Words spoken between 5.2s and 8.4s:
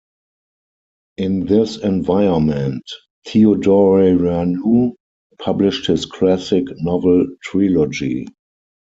published his classic novel trilogy.